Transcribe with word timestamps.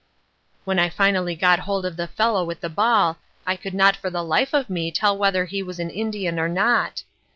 When 0.65 0.79
I 0.79 0.89
finally 0.89 1.35
got 1.35 1.59
hold 1.59 1.85
of 1.85 1.95
the 1.95 2.07
fellow 2.07 2.43
with 2.43 2.61
the 2.61 2.69
ball 2.71 3.19
I 3.45 3.55
could 3.55 3.75
not 3.75 3.95
for 3.95 4.09
the 4.09 4.23
life 4.23 4.51
of 4.51 4.67
me 4.67 4.91
tell 4.91 5.15
whether 5.15 5.45
he 5.45 5.61
was 5.61 5.77
an 5.77 5.91
Indian 5.91 6.39
or 6.39 6.49
not. 6.49 7.03